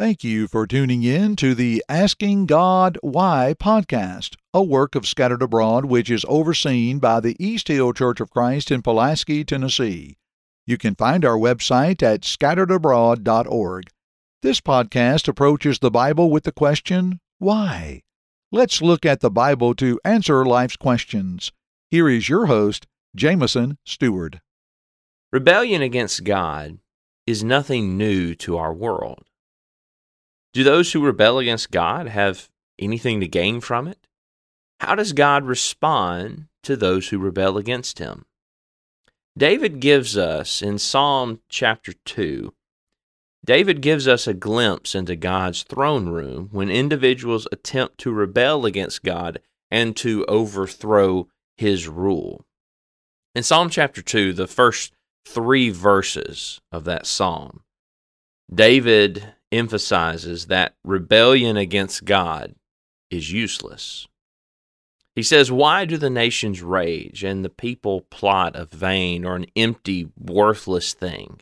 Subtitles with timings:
[0.00, 5.42] Thank you for tuning in to the Asking God Why podcast, a work of Scattered
[5.42, 10.16] Abroad which is overseen by the East Hill Church of Christ in Pulaski, Tennessee.
[10.66, 13.90] You can find our website at scatteredabroad.org.
[14.40, 18.00] This podcast approaches the Bible with the question, Why?
[18.50, 21.52] Let's look at the Bible to answer life's questions.
[21.90, 24.38] Here is your host, Jameson Stewart.
[25.30, 26.78] Rebellion against God
[27.26, 29.26] is nothing new to our world.
[30.52, 32.48] Do those who rebel against God have
[32.78, 34.06] anything to gain from it?
[34.80, 38.24] How does God respond to those who rebel against him?
[39.36, 42.52] David gives us in Psalm chapter 2,
[43.44, 49.02] David gives us a glimpse into God's throne room when individuals attempt to rebel against
[49.02, 49.40] God
[49.70, 52.44] and to overthrow his rule.
[53.34, 54.92] In Psalm chapter 2, the first
[55.26, 57.62] three verses of that psalm,
[58.52, 62.54] David emphasizes that rebellion against God
[63.10, 64.06] is useless.
[65.14, 69.46] He says, Why do the nations rage and the people plot a vain or an
[69.56, 71.40] empty, worthless thing?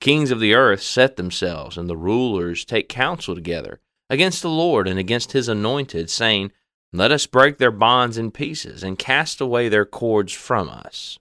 [0.00, 3.78] Kings of the earth set themselves, and the rulers take counsel together
[4.10, 6.50] against the Lord and against his anointed, saying,
[6.92, 11.18] Let us break their bonds in pieces and cast away their cords from us.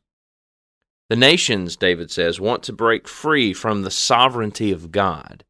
[1.11, 5.43] The nations, David says, want to break free from the sovereignty of God.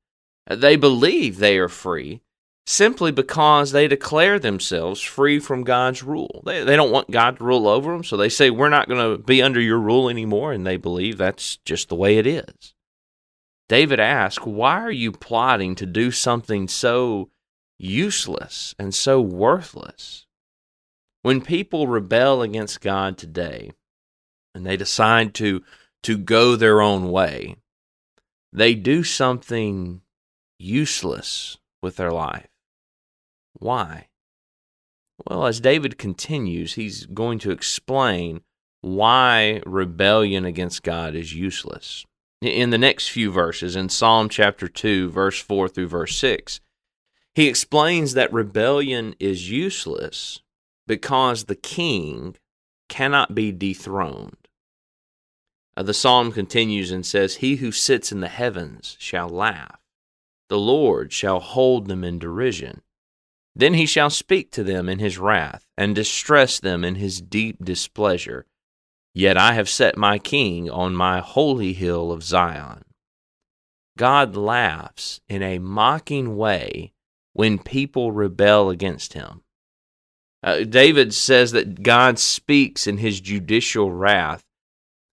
[0.55, 2.21] They believe they are free
[2.65, 6.41] simply because they declare themselves free from God's rule.
[6.45, 9.17] They, they don't want God to rule over them, so they say, We're not going
[9.17, 12.73] to be under your rule anymore, and they believe that's just the way it is.
[13.67, 17.29] David asks, Why are you plotting to do something so
[17.77, 20.25] useless and so worthless?
[21.23, 23.71] When people rebel against God today
[24.55, 25.61] and they decide to,
[26.03, 27.57] to go their own way,
[28.51, 30.01] they do something
[30.61, 32.47] useless with their life.
[33.53, 34.07] Why?
[35.27, 38.41] Well, as David continues, he's going to explain
[38.81, 42.05] why rebellion against God is useless.
[42.41, 46.59] In the next few verses, in Psalm chapter 2, verse 4 through verse 6,
[47.35, 50.41] he explains that rebellion is useless
[50.87, 52.35] because the king
[52.89, 54.35] cannot be dethroned.
[55.77, 59.80] Uh, the psalm continues and says, He who sits in the heavens shall laugh
[60.51, 62.81] the Lord shall hold them in derision.
[63.55, 67.63] Then he shall speak to them in his wrath, and distress them in his deep
[67.63, 68.45] displeasure.
[69.13, 72.83] Yet I have set my king on my holy hill of Zion.
[73.97, 76.91] God laughs in a mocking way
[77.31, 79.43] when people rebel against him.
[80.43, 84.43] Uh, David says that God speaks in his judicial wrath,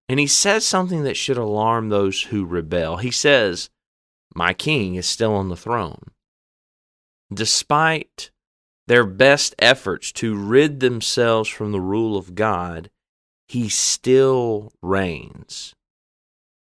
[0.08, 2.96] and he says something that should alarm those who rebel.
[2.96, 3.70] He says,
[4.38, 6.12] my king is still on the throne.
[7.34, 8.30] Despite
[8.86, 12.88] their best efforts to rid themselves from the rule of God,
[13.48, 15.74] he still reigns.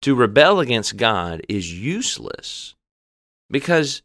[0.02, 2.76] To rebel against God is useless
[3.50, 4.02] because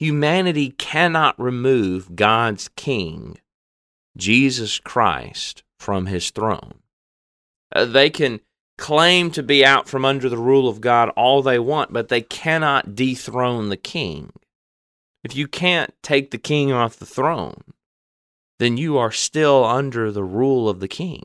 [0.00, 3.38] humanity cannot remove God's king,
[4.16, 6.80] Jesus Christ, from his throne.
[7.72, 8.40] Uh, they can
[8.76, 12.20] claim to be out from under the rule of God all they want, but they
[12.20, 14.32] cannot dethrone the king.
[15.22, 17.62] If you can't take the king off the throne,
[18.58, 21.22] then you are still under the rule of the king.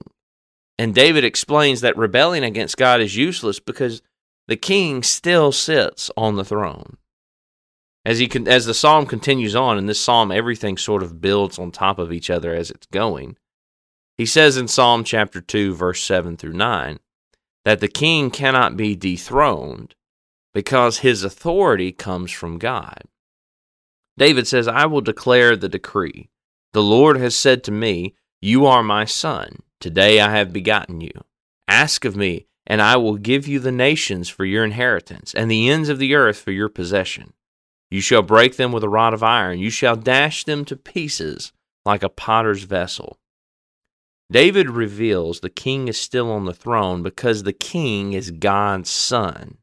[0.78, 4.02] And David explains that rebelling against God is useless because
[4.48, 6.98] the king still sits on the throne.
[8.06, 11.59] As he can, as the psalm continues on, in this psalm, everything sort of builds
[11.59, 13.36] on top of each other as it's going.
[14.18, 17.00] He says in Psalm chapter 2, verse 7 through 9,
[17.66, 19.96] that the king cannot be dethroned
[20.53, 23.03] because his authority comes from God.
[24.18, 26.30] David says, I will declare the decree.
[26.74, 29.59] The Lord has said to me, You are my son.
[29.80, 31.12] Today I have begotten you.
[31.68, 35.70] Ask of me, and I will give you the nations for your inheritance, and the
[35.70, 37.34] ends of the earth for your possession.
[37.90, 39.59] You shall break them with a rod of iron.
[39.59, 41.52] You shall dash them to pieces
[41.85, 43.17] like a potter's vessel.
[44.31, 49.58] David reveals the king is still on the throne because the king is God's son,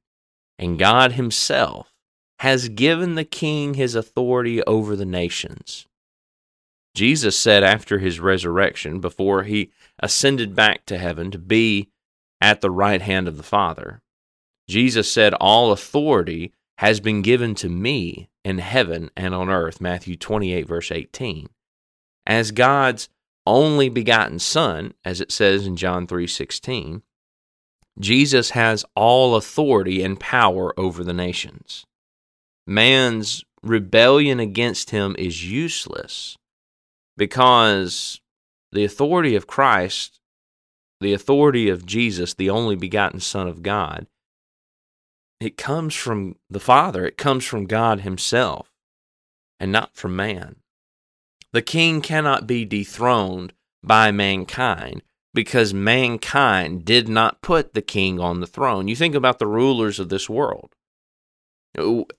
[0.59, 1.93] and God himself
[2.41, 5.87] has given the king his authority over the nations.
[6.95, 9.71] Jesus said after his resurrection, before he
[10.01, 11.91] ascended back to heaven to be
[12.41, 14.01] at the right hand of the Father,
[14.69, 19.81] Jesus said, All authority has been given to me in heaven and on earth.
[19.81, 21.49] Matthew 28, verse 18.
[22.27, 23.09] As God's
[23.47, 27.03] only begotten son as it says in John 3:16
[27.99, 31.85] Jesus has all authority and power over the nations
[32.67, 36.37] man's rebellion against him is useless
[37.17, 38.21] because
[38.73, 40.21] the authority of Christ,
[41.01, 44.07] the authority of Jesus, the only begotten Son of God,
[45.41, 48.71] it comes from the Father, it comes from God Himself,
[49.61, 50.57] and not from man.
[51.57, 55.01] The king cannot be dethroned by mankind
[55.33, 58.89] because mankind did not put the king on the throne.
[58.89, 60.75] You think about the rulers of this world.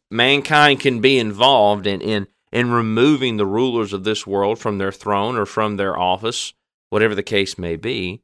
[0.09, 4.91] Mankind can be involved in, in, in removing the rulers of this world from their
[4.91, 6.53] throne or from their office,
[6.89, 8.23] whatever the case may be,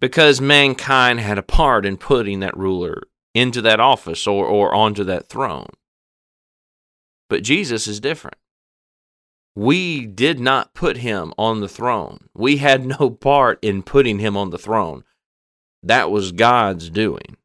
[0.00, 5.04] because mankind had a part in putting that ruler into that office or, or onto
[5.04, 5.70] that throne.
[7.28, 8.38] But Jesus is different.
[9.54, 12.28] We did not put him on the throne.
[12.34, 15.04] We had no part in putting him on the throne.
[15.82, 17.36] That was God's doing.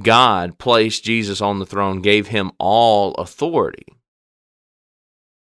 [0.00, 3.86] God placed Jesus on the throne, gave him all authority.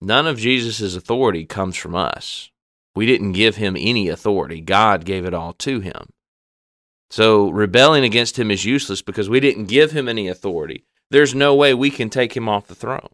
[0.02, 2.52] None of Jesus' authority comes from us.
[2.96, 4.62] We didn't give him any authority.
[4.62, 6.10] God gave it all to him.
[7.10, 10.86] So rebelling against him is useless because we didn't give him any authority.
[11.10, 13.10] There's no way we can take him off the throne.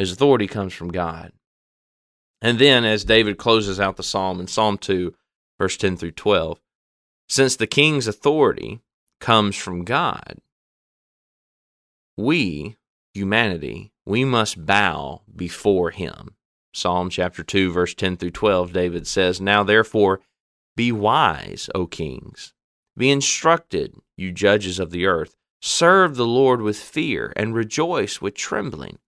[0.00, 1.30] His authority comes from God.
[2.40, 5.14] And then, as David closes out the psalm in Psalm 2,
[5.58, 6.58] verse 10 through 12,
[7.28, 8.80] since the king's authority
[9.20, 10.38] comes from God,
[12.16, 12.78] we,
[13.12, 16.34] humanity, we must bow before him.
[16.72, 20.22] Psalm chapter 2, verse 10 through 12, David says, Now therefore
[20.76, 22.54] be wise, O kings.
[22.96, 25.36] Be instructed, you judges of the earth.
[25.60, 28.98] Serve the Lord with fear and rejoice with trembling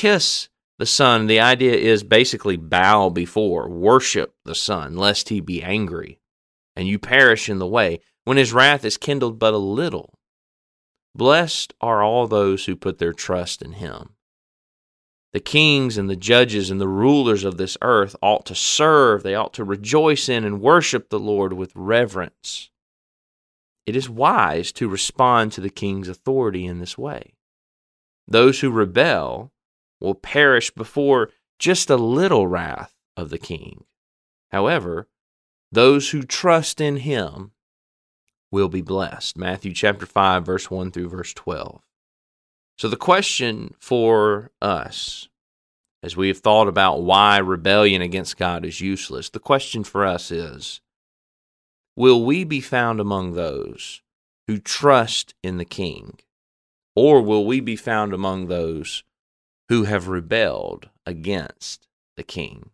[0.00, 0.48] kiss
[0.78, 6.18] the Son, the idea is basically bow before, worship the Son, lest he be angry,
[6.74, 10.14] and you perish in the way, when his wrath is kindled but a little.
[11.14, 14.14] Blessed are all those who put their trust in him.
[15.34, 19.34] The kings and the judges and the rulers of this earth ought to serve, they
[19.34, 22.70] ought to rejoice in and worship the Lord with reverence.
[23.84, 27.34] It is wise to respond to the king's authority in this way.
[28.26, 29.52] Those who rebel
[30.00, 33.84] will perish before just a little wrath of the king.
[34.50, 35.08] However,
[35.70, 37.52] those who trust in him
[38.50, 39.36] will be blessed.
[39.36, 41.82] Matthew chapter 5 verse 1 through verse 12.
[42.78, 45.28] So the question for us
[46.02, 50.30] as we have thought about why rebellion against God is useless, the question for us
[50.30, 50.80] is
[51.94, 54.00] will we be found among those
[54.46, 56.18] who trust in the king
[56.96, 59.04] or will we be found among those
[59.70, 61.86] who have rebelled against
[62.16, 62.70] the king.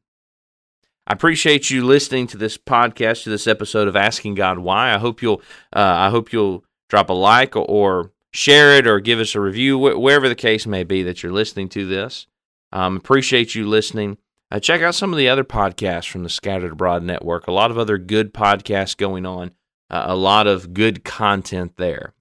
[1.06, 4.92] I appreciate you listening to this podcast, to this episode of Asking God Why.
[4.94, 5.42] I hope you'll,
[5.74, 9.40] uh, I hope you'll drop a like or, or, share it or give us a
[9.40, 12.26] review, wh- wherever the case may be that you're listening to this.
[12.72, 14.18] Um, appreciate you listening.
[14.50, 17.46] Uh, check out some of the other podcasts from the Scattered Abroad Network.
[17.46, 19.52] A lot of other good podcasts going on.
[19.90, 22.14] Uh, a lot of good content there.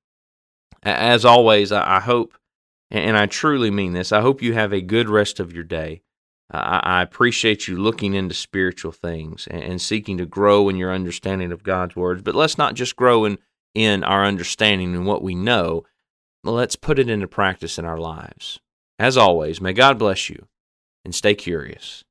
[0.83, 2.33] As always, I, I hope
[2.91, 4.11] and I truly mean this.
[4.11, 6.01] I hope you have a good rest of your day.
[6.51, 11.63] I appreciate you looking into spiritual things and seeking to grow in your understanding of
[11.63, 12.21] God's words.
[12.21, 13.39] But let's not just grow in,
[13.73, 15.85] in our understanding and what we know.
[16.43, 18.59] Let's put it into practice in our lives.
[18.99, 20.47] As always, may God bless you
[21.03, 22.03] and stay curious.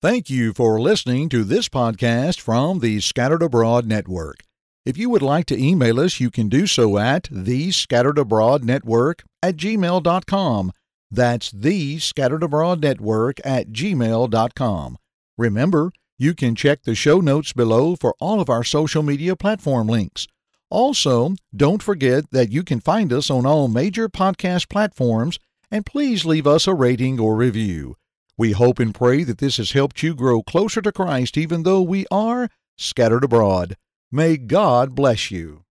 [0.00, 4.44] Thank you for listening to this podcast from the Scattered Abroad Network.
[4.84, 8.64] If you would like to email us, you can do so at the Scattered Abroad
[8.64, 10.72] Network at gmail.com.
[11.10, 14.98] That's the Scattered Abroad Network at gmail.com.
[15.36, 19.88] Remember, you can check the show notes below for all of our social media platform
[19.88, 20.26] links.
[20.70, 25.38] Also, don't forget that you can find us on all major podcast platforms
[25.70, 27.96] and please leave us a rating or review.
[28.38, 31.82] We hope and pray that this has helped you grow closer to Christ even though
[31.82, 33.76] we are scattered abroad.
[34.10, 35.61] May God bless you.